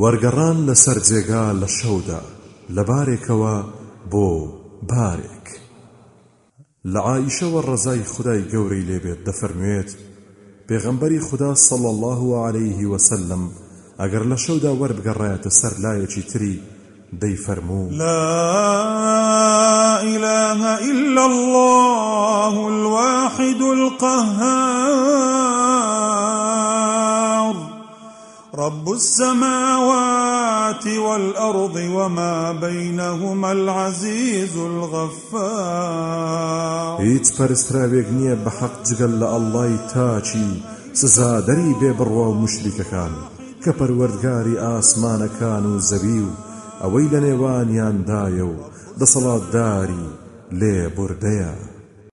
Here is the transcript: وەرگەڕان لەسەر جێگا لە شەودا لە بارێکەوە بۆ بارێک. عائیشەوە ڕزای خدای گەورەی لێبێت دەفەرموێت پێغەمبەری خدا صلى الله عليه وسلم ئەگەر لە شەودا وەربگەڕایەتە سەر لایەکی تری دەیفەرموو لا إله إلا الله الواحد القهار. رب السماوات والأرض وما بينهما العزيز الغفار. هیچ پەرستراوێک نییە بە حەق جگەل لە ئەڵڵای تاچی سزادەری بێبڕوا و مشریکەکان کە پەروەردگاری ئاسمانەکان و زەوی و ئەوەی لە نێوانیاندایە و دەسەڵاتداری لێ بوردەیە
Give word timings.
وەرگەڕان 0.00 0.58
لەسەر 0.68 0.98
جێگا 1.08 1.44
لە 1.60 1.68
شەودا 1.78 2.20
لە 2.74 2.82
بارێکەوە 2.88 3.56
بۆ 4.12 4.28
بارێک. 4.90 5.46
عائیشەوە 7.06 7.60
ڕزای 7.68 8.08
خدای 8.12 8.42
گەورەی 8.52 8.86
لێبێت 8.88 9.20
دەفەرموێت 9.28 9.90
پێغەمبەری 10.68 11.20
خدا 11.28 11.54
صلى 11.68 11.88
الله 11.94 12.22
عليه 12.46 12.80
وسلم 12.92 13.42
ئەگەر 14.00 14.24
لە 14.32 14.36
شەودا 14.44 14.72
وەربگەڕایەتە 14.80 15.50
سەر 15.60 15.74
لایەکی 15.84 16.22
تری 16.30 16.56
دەیفەرموو 17.22 17.92
لا 18.02 18.28
إله 20.14 20.60
إلا 20.90 21.24
الله 21.32 22.54
الواحد 22.74 23.60
القهار. 23.76 25.41
رب 28.54 28.88
السماوات 28.88 30.86
والأرض 30.86 31.76
وما 31.76 32.52
بينهما 32.52 33.52
العزيز 33.52 34.56
الغفار. 34.56 36.12
هیچ 37.02 37.32
پەرستراوێک 37.32 38.06
نییە 38.18 38.36
بە 38.44 38.50
حەق 38.58 38.74
جگەل 38.88 39.12
لە 39.20 39.26
ئەڵڵای 39.32 39.76
تاچی 39.92 40.50
سزادەری 40.92 41.76
بێبڕوا 41.80 42.26
و 42.28 42.38
مشریکەکان 42.42 43.12
کە 43.62 43.70
پەروەردگاری 43.78 44.60
ئاسمانەکان 44.64 45.64
و 45.66 45.78
زەوی 45.88 46.20
و 46.26 46.30
ئەوەی 46.82 47.08
لە 47.12 47.20
نێوانیاندایە 47.26 48.44
و 48.52 48.54
دەسەڵاتداری 49.00 50.06
لێ 50.60 50.76
بوردەیە 50.96 51.52